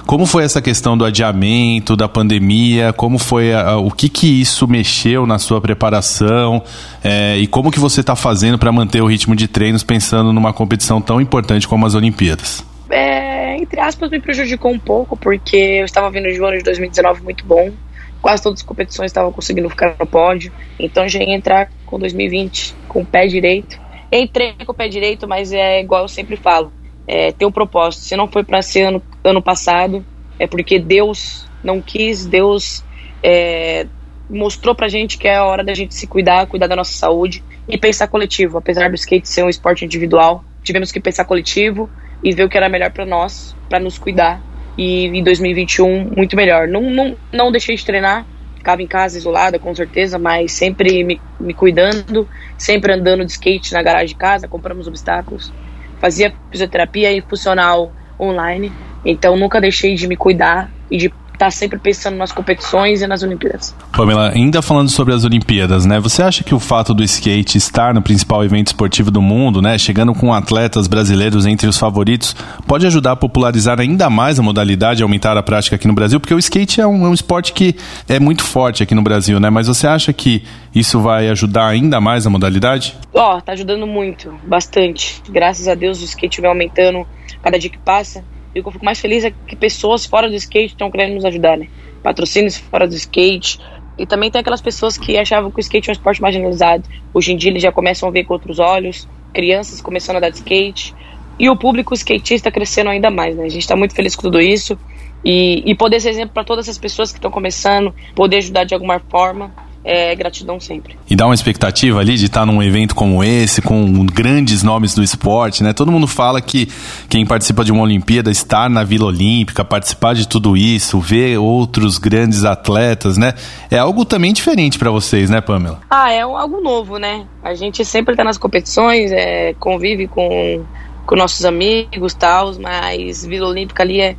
[0.09, 2.91] Como foi essa questão do adiamento, da pandemia?
[2.91, 6.63] Como foi a, o que que isso mexeu na sua preparação
[7.03, 10.51] é, e como que você está fazendo para manter o ritmo de treinos pensando numa
[10.51, 12.65] competição tão importante como as Olimpíadas?
[12.89, 16.63] é, entre aspas, me prejudicou um pouco, porque eu estava vindo de um ano de
[16.63, 17.71] 2019 muito bom.
[18.19, 20.51] Quase todas as competições estavam conseguindo ficar no pódio.
[20.79, 23.79] Então já ia entrar com 2020 com o pé direito.
[24.11, 26.73] Entrei com o pé direito, mas é igual eu sempre falo:
[27.09, 28.03] é, ter um propósito.
[28.03, 30.05] Se não foi para ser ano, ano passado,
[30.37, 32.85] é porque Deus não quis, Deus
[33.23, 33.87] é,
[34.29, 37.43] mostrou pra gente que é a hora da gente se cuidar, cuidar da nossa saúde
[37.67, 38.59] e pensar coletivo.
[38.59, 41.89] Apesar do skate ser um esporte individual, tivemos que pensar coletivo
[42.23, 44.39] e ver o que era melhor para nós, para nos cuidar.
[44.77, 46.67] E em 2021, muito melhor.
[46.67, 48.23] Não, não, não deixei de treinar,
[48.55, 53.73] ficava em casa isolada, com certeza, mas sempre me, me cuidando, sempre andando de skate
[53.73, 55.51] na garagem de casa, compramos obstáculos,
[55.99, 58.71] fazia fisioterapia e funcional online.
[59.05, 63.23] Então nunca deixei de me cuidar e de tá sempre pensando nas competições e nas
[63.23, 63.73] Olimpíadas.
[63.93, 65.97] Pamela, ainda falando sobre as Olimpíadas, né?
[65.97, 69.77] Você acha que o fato do skate estar no principal evento esportivo do mundo, né,
[69.77, 72.35] chegando com atletas brasileiros entre os favoritos,
[72.67, 76.19] pode ajudar a popularizar ainda mais a modalidade e aumentar a prática aqui no Brasil?
[76.19, 77.73] Porque o skate é um, é um esporte que
[78.09, 79.49] é muito forte aqui no Brasil, né?
[79.49, 80.43] Mas você acha que
[80.75, 82.97] isso vai ajudar ainda mais a modalidade?
[83.13, 85.21] Ó, oh, tá ajudando muito, bastante.
[85.29, 87.07] Graças a Deus o skate vem aumentando
[87.41, 88.25] cada dia que passa.
[88.53, 91.15] E o que eu fico mais feliz é que pessoas fora do skate estão querendo
[91.15, 91.67] nos ajudar, né?
[92.01, 93.59] Patrocínios fora do skate.
[93.97, 96.83] E também tem aquelas pessoas que achavam que o skate é um esporte marginalizado.
[97.13, 99.07] Hoje em dia eles já começam a ver com outros olhos.
[99.33, 100.95] Crianças começando a dar de skate.
[101.37, 103.45] E o público skatista crescendo ainda mais, né?
[103.45, 104.77] A gente está muito feliz com tudo isso.
[105.23, 108.73] E, e poder ser exemplo para todas essas pessoas que estão começando, poder ajudar de
[108.73, 110.97] alguma forma é, gratidão sempre.
[111.09, 115.03] E dá uma expectativa ali de estar num evento como esse, com grandes nomes do
[115.03, 115.73] esporte, né?
[115.73, 116.67] Todo mundo fala que
[117.07, 121.97] quem participa de uma Olimpíada, estar na Vila Olímpica, participar de tudo isso, ver outros
[121.97, 123.33] grandes atletas, né?
[123.71, 125.79] É algo também diferente para vocês, né, Pamela?
[125.89, 127.25] Ah, é algo novo, né?
[127.43, 130.63] A gente sempre está nas competições, é, convive com,
[131.05, 134.15] com nossos amigos tal, mas Vila Olímpica ali é,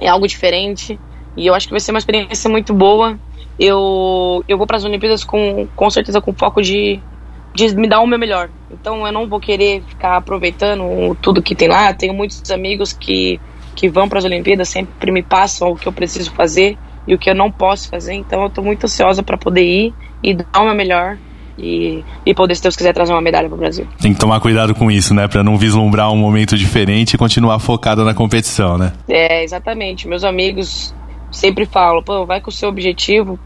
[0.00, 0.98] é algo diferente.
[1.36, 3.18] E eu acho que vai ser uma experiência muito boa
[3.58, 7.00] eu, eu vou para as Olimpíadas com, com certeza com foco de,
[7.54, 8.50] de me dar o meu melhor.
[8.70, 11.92] Então eu não vou querer ficar aproveitando tudo que tem lá.
[11.94, 13.40] Tenho muitos amigos que,
[13.74, 17.18] que vão para as Olimpíadas, sempre me passam o que eu preciso fazer e o
[17.18, 18.14] que eu não posso fazer.
[18.14, 21.16] Então eu estou muito ansiosa para poder ir e dar o meu melhor.
[21.58, 23.88] E, e poder, se Deus quiser, trazer uma medalha para o Brasil.
[23.98, 25.26] Tem que tomar cuidado com isso, né?
[25.26, 28.92] Para não vislumbrar um momento diferente e continuar focada na competição, né?
[29.08, 30.06] É, exatamente.
[30.06, 30.94] Meus amigos
[31.36, 33.38] sempre falo, pô, vai com o seu objetivo,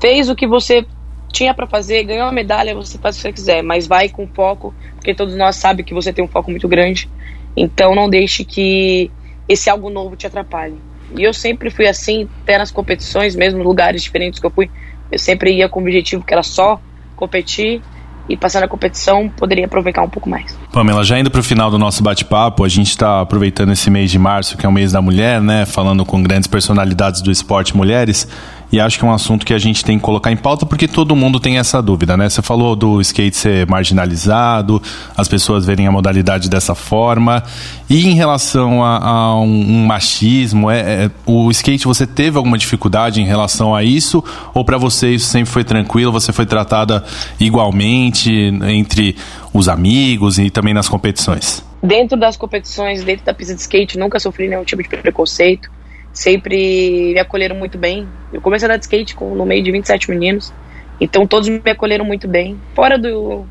[0.00, 0.86] fez o que você
[1.32, 4.26] tinha para fazer, ganhou a medalha, você faz o que você quiser, mas vai com
[4.28, 7.10] foco, porque todos nós sabemos que você tem um foco muito grande.
[7.56, 9.10] Então não deixe que
[9.48, 10.76] esse algo novo te atrapalhe.
[11.16, 14.70] E eu sempre fui assim, até nas competições, mesmo lugares diferentes que eu fui,
[15.10, 16.80] eu sempre ia com o objetivo que era só
[17.16, 17.82] competir
[18.28, 20.56] e passando a competição poderia aproveitar um pouco mais.
[20.72, 24.10] Pamela, já indo para o final do nosso bate-papo, a gente está aproveitando esse mês
[24.10, 25.66] de março, que é o mês da mulher, né?
[25.66, 28.26] Falando com grandes personalidades do esporte mulheres.
[28.72, 30.88] E acho que é um assunto que a gente tem que colocar em pauta porque
[30.88, 32.28] todo mundo tem essa dúvida, né?
[32.28, 34.82] Você falou do skate ser marginalizado,
[35.16, 37.42] as pessoas verem a modalidade dessa forma.
[37.88, 42.58] E em relação a, a um, um, machismo, é, é, o skate você teve alguma
[42.58, 44.24] dificuldade em relação a isso?
[44.52, 46.10] Ou para você isso sempre foi tranquilo?
[46.12, 47.04] Você foi tratada
[47.38, 49.16] igualmente entre
[49.52, 51.64] os amigos e também nas competições?
[51.82, 55.70] Dentro das competições, dentro da pista de skate, nunca sofri nenhum tipo de preconceito
[56.14, 58.08] sempre me acolheram muito bem.
[58.32, 60.52] Eu comecei a andar de skate com, no meio de 27 meninos,
[61.00, 62.56] então todos me acolheram muito bem.
[62.74, 63.44] Fora do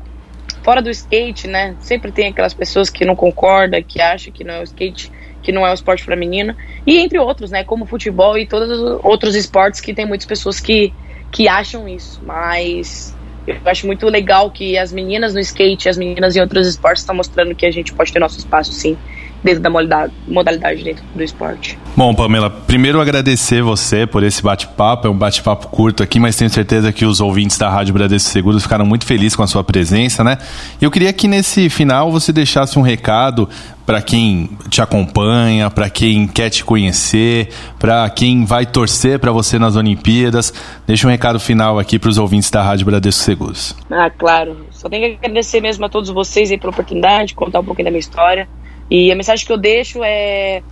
[0.62, 1.76] fora do skate, né?
[1.78, 5.52] Sempre tem aquelas pessoas que não concordam, que acham que não é o skate, que
[5.52, 7.62] não é o esporte para menina, e entre outros, né?
[7.62, 10.92] Como futebol e todos os outros esportes que tem muitas pessoas que
[11.30, 13.14] que acham isso, mas
[13.46, 17.14] eu acho muito legal que as meninas no skate, as meninas em outros esportes estão
[17.14, 18.96] mostrando que a gente pode ter nosso espaço sim
[19.44, 21.78] dentro da modalidade, dentro do esporte.
[21.94, 26.50] Bom, Pamela, primeiro agradecer você por esse bate-papo, é um bate-papo curto aqui, mas tenho
[26.50, 30.24] certeza que os ouvintes da Rádio Bradesco Seguros ficaram muito felizes com a sua presença,
[30.24, 30.38] né?
[30.80, 33.48] E eu queria que nesse final você deixasse um recado
[33.84, 39.58] para quem te acompanha, para quem quer te conhecer, para quem vai torcer para você
[39.58, 40.54] nas Olimpíadas.
[40.86, 43.76] Deixa um recado final aqui para os ouvintes da Rádio Bradesco Seguros.
[43.90, 44.66] Ah, claro.
[44.70, 47.90] Só tenho que agradecer mesmo a todos vocês aí pela oportunidade, contar um pouquinho da
[47.90, 48.48] minha história.
[48.90, 50.62] E a mensagem que eu deixo é: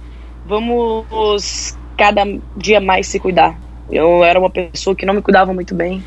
[0.45, 2.23] vamos cada
[2.57, 3.59] dia mais se cuidar.
[3.91, 6.03] Eu era uma pessoa que não me cuidava muito bem.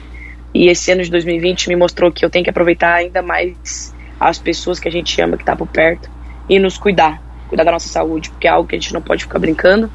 [0.53, 4.39] E esse ano de 2020 me mostrou que eu tenho que aproveitar ainda mais as
[4.39, 6.09] pessoas que a gente ama, que tá por perto,
[6.47, 7.21] e nos cuidar.
[7.49, 9.91] Cuidar da nossa saúde, porque é algo que a gente não pode ficar brincando.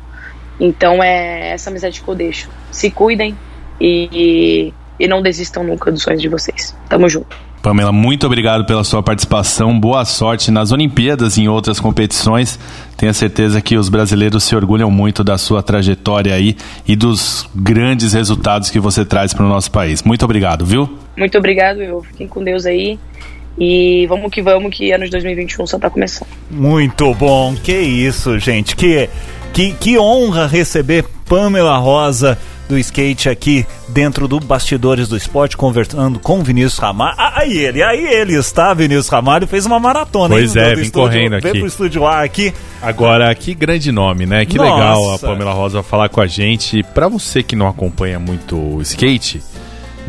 [0.59, 2.51] Então é essa mensagem que eu deixo.
[2.70, 3.37] Se cuidem
[3.81, 6.77] e, e não desistam nunca dos sonhos de vocês.
[6.88, 7.49] Tamo junto.
[7.62, 9.79] Pamela, muito obrigado pela sua participação.
[9.79, 12.59] Boa sorte nas Olimpíadas e em outras competições.
[12.96, 16.57] Tenho certeza que os brasileiros se orgulham muito da sua trajetória aí
[16.88, 20.03] e dos grandes resultados que você traz para o nosso país.
[20.03, 20.99] Muito obrigado, viu?
[21.16, 22.03] Muito obrigado, eu.
[22.03, 22.99] Fiquem com Deus aí.
[23.59, 26.29] E vamos que vamos, que ano de 2021 só está começando.
[26.51, 28.75] Muito bom, que isso, gente.
[28.75, 29.11] Que,
[29.53, 32.38] que, que honra receber Pamela Rosa
[32.70, 37.16] do skate aqui dentro do Bastidores do Esporte, conversando com Vinícius Ramalho.
[37.18, 40.35] Ah, aí ele, aí ele está, Vinícius Ramalho, fez uma maratona.
[40.35, 41.42] Pois hein, é, vim estúdio, correndo aqui.
[41.42, 42.54] Veio pro estúdio A aqui.
[42.80, 44.46] Agora, que grande nome, né?
[44.46, 44.72] Que Nossa.
[44.72, 46.83] legal a Pamela Rosa falar com a gente.
[46.83, 49.42] Para você que não acompanha muito o skate,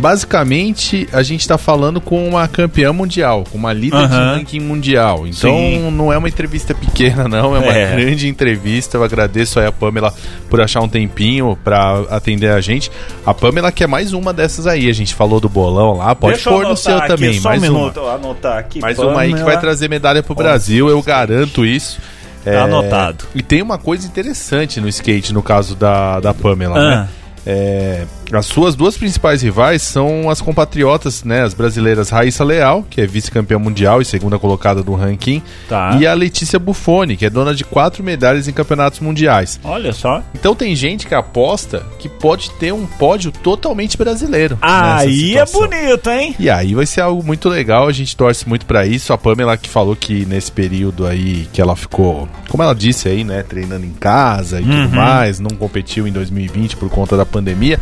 [0.02, 5.28] basicamente a gente está falando com uma campeã mundial, com uma líder de ranking mundial.
[5.28, 5.92] Então Sim.
[5.92, 7.96] não é uma entrevista pequena, não, é uma é.
[7.96, 8.98] grande entrevista.
[8.98, 10.12] Eu agradeço aí a Pamela
[10.50, 12.92] por achar um tempinho para atender a gente.
[13.26, 14.90] A Pamela que é mais uma dessas aí.
[14.90, 17.40] A gente falou do bolão lá, pode Deixa pôr no seu aqui, também.
[17.40, 18.16] Só mais um minuto, uma.
[18.16, 18.80] anotar aqui.
[18.80, 19.16] Mais Pamela.
[19.16, 22.00] uma aí que vai trazer medalha pro Brasil, eu garanto isso.
[22.44, 23.26] Tá é, anotado.
[23.36, 26.96] E tem uma coisa interessante no skate, no caso da, da Pamela, né?
[26.96, 27.02] ah.
[27.02, 27.10] né?
[27.46, 28.06] É,
[28.38, 33.08] as suas duas principais rivais são as compatriotas, né, as brasileiras Raíssa Leal, que é
[33.08, 35.98] vice-campeã mundial e segunda colocada do ranking, tá.
[36.00, 39.60] e a Letícia Buffoni, que é dona de quatro medalhas em campeonatos mundiais.
[39.64, 40.24] Olha só.
[40.34, 44.58] Então tem gente que aposta que pode ter um pódio totalmente brasileiro.
[44.62, 46.36] Aí é bonito, hein?
[46.40, 49.14] E aí vai ser algo muito legal, a gente torce muito para isso.
[49.14, 53.24] A Pamela que falou que nesse período aí que ela ficou, como ela disse aí,
[53.24, 54.84] né, treinando em casa e uhum.
[54.84, 57.80] tudo mais, não competiu em 2020 por conta da pandemia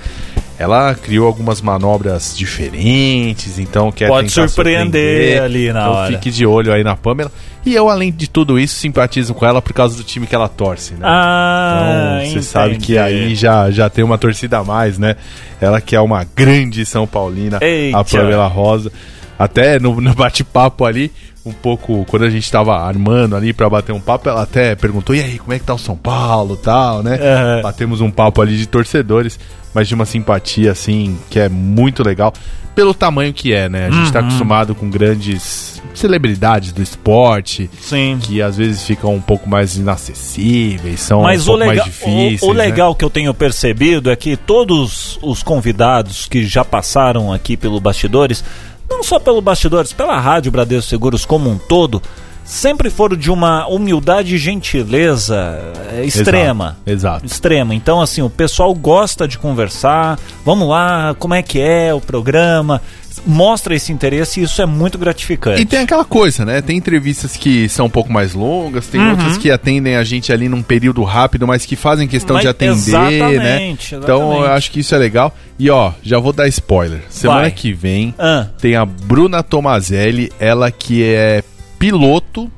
[0.60, 6.12] ela criou algumas manobras diferentes, então quer Pode surpreender, surpreender, ali na então hora.
[6.12, 7.32] Fique de olho aí na Pamela.
[7.66, 10.50] E eu, além de tudo isso, simpatizo com ela por causa do time que ela
[10.50, 11.00] torce, né?
[11.04, 15.16] Ah, então, você sabe que aí já, já tem uma torcida a mais, né?
[15.62, 17.98] Ela que é uma grande São Paulina, Eita.
[17.98, 18.92] a Pamela Rosa.
[19.38, 21.10] Até no, no bate-papo ali,
[21.50, 25.16] um pouco, quando a gente tava armando ali para bater um papo, ela até perguntou:
[25.16, 27.16] e aí, como é que tá o São Paulo tal, né?
[27.16, 27.62] Uhum.
[27.62, 29.40] Batemos um papo ali de torcedores,
[29.74, 32.34] mas de uma simpatia assim, que é muito legal,
[32.76, 33.88] pelo tamanho que é, né?
[33.88, 34.12] A gente tá uhum.
[34.12, 38.18] tá acostumado com grandes celebridades do esporte, Sim.
[38.22, 42.42] que às vezes ficam um pouco mais inacessíveis, são mas um pouco mais difíceis.
[42.42, 42.66] O, o né?
[42.66, 42.96] legal né?
[42.98, 48.44] que eu tenho percebido é que todos os convidados que já passaram aqui pelo Bastidores
[48.90, 52.02] não só pelo bastidores, pela rádio Bradesco Seguros como um todo,
[52.44, 55.60] sempre foram de uma humildade e gentileza
[55.92, 56.78] é, extrema.
[56.86, 57.26] Exato, exato.
[57.26, 57.76] Extrema.
[57.76, 60.20] Então, assim, o pessoal gosta de conversar.
[60.44, 62.82] Vamos lá, como é que é o programa?
[63.26, 65.62] Mostra esse interesse e isso é muito gratificante.
[65.62, 66.62] E tem aquela coisa, né?
[66.62, 69.12] Tem entrevistas que são um pouco mais longas, tem uhum.
[69.12, 72.48] outras que atendem a gente ali num período rápido, mas que fazem questão mas de
[72.48, 73.36] atender, exatamente, né?
[73.36, 73.96] Exatamente.
[73.96, 75.36] Então eu acho que isso é legal.
[75.58, 77.02] E ó, já vou dar spoiler.
[77.10, 77.52] Semana Vai.
[77.52, 78.48] que vem ah.
[78.60, 81.44] tem a Bruna Tomazelli, ela que é
[81.78, 82.52] piloto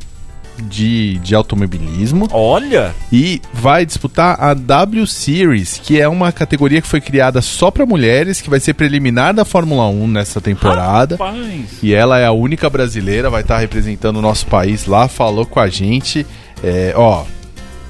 [0.61, 2.27] de, de automobilismo.
[2.31, 2.93] Olha!
[3.11, 7.85] E vai disputar a W Series, que é uma categoria que foi criada só para
[7.85, 11.15] mulheres, que vai ser preliminar da Fórmula 1 nessa temporada.
[11.15, 11.79] Rapaz.
[11.81, 15.59] E ela é a única brasileira, vai estar representando o nosso país lá, falou com
[15.59, 16.25] a gente.
[16.63, 17.23] É, ó,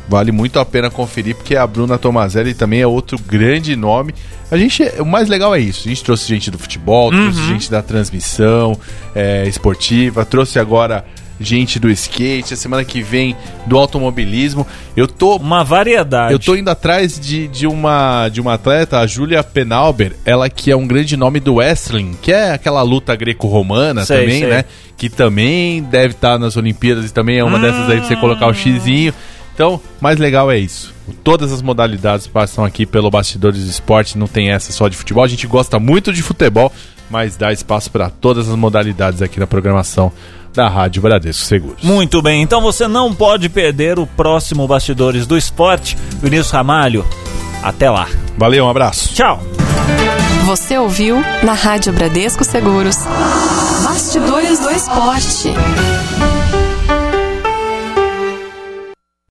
[0.08, 4.14] vale muito a pena conferir, porque a Bruna Tomazelli também é outro grande nome.
[4.52, 5.88] A gente, o mais legal é isso.
[5.88, 8.78] A gente trouxe gente do futebol, trouxe gente da transmissão
[9.16, 11.06] é, esportiva, trouxe agora
[11.42, 13.36] gente do skate, a semana que vem
[13.66, 14.66] do automobilismo.
[14.96, 16.34] Eu tô Uma variedade.
[16.34, 20.72] eu tô indo atrás de, de, uma, de uma atleta, a Júlia Penalber, ela que
[20.72, 24.50] é um grande nome do wrestling, que é aquela luta greco-romana também, sei.
[24.50, 24.66] né?
[24.98, 28.48] Que também deve estar nas Olimpíadas e também é uma dessas aí pra você colocar
[28.48, 29.14] o xizinho.
[29.54, 30.94] Então, mais legal é isso.
[31.24, 35.24] Todas as modalidades passam aqui pelo Bastidores do Esporte, não tem essa só de futebol.
[35.24, 36.72] A gente gosta muito de futebol,
[37.10, 40.12] mas dá espaço para todas as modalidades aqui na programação
[40.54, 41.84] da Rádio Bradesco Seguros.
[41.84, 45.98] Muito bem, então você não pode perder o próximo Bastidores do Esporte.
[46.22, 47.06] Vinícius Ramalho,
[47.64, 48.08] até lá.
[48.38, 49.14] Valeu, um abraço.
[49.14, 49.42] Tchau.
[50.46, 52.98] Você ouviu na Rádio Bradesco Seguros.
[53.84, 55.54] Bastidores do Esporte.